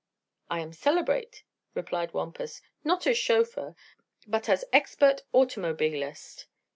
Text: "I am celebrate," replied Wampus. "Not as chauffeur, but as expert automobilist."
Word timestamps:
"I 0.49 0.61
am 0.61 0.73
celebrate," 0.73 1.43
replied 1.75 2.11
Wampus. 2.11 2.59
"Not 2.83 3.05
as 3.05 3.19
chauffeur, 3.19 3.75
but 4.25 4.49
as 4.49 4.65
expert 4.73 5.21
automobilist." 5.31 6.47